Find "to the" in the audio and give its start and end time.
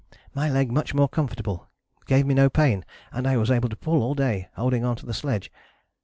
4.95-5.13